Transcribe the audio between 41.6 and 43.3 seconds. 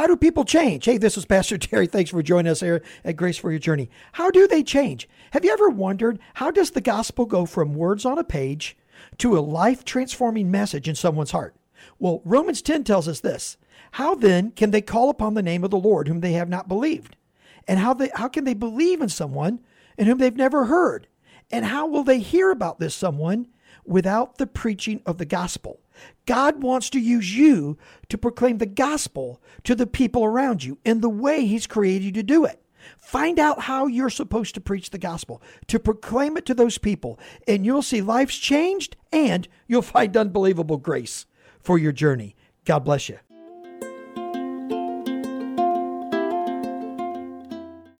your journey. God bless you.